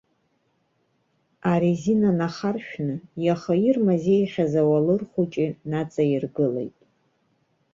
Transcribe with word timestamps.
Арезина 1.51 2.11
нахаршәны, 2.19 2.95
иаха 3.25 3.53
ирмазеихьаз 3.67 4.53
аулыр 4.61 5.01
хәыҷы 5.11 5.47
наҵаиргылеит. 5.69 6.77